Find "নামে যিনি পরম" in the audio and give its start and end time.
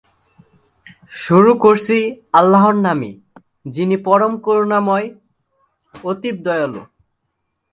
2.75-4.33